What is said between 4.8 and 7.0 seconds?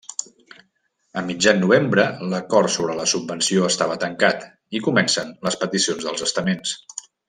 i comencen les peticions dels estaments.